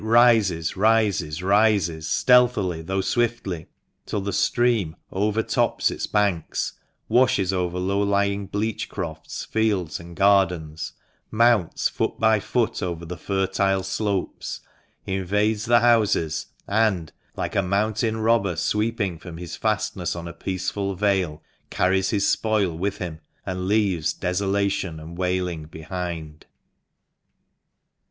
[0.03, 3.67] rises, rises, rises, stealthily, though swiftly,
[4.03, 6.73] till the stream overtops its banks,
[7.07, 10.93] washes over low lying bleach crofts, fields, and gardens,
[11.29, 14.61] mounts foot by foot over the fertile slopes,
[15.05, 20.95] invades the houses, and, like a mountain robber sweeping from his fastness on a peaceful
[20.95, 26.47] vale, carries his spoil with him, and leaves desolation and wailing behind.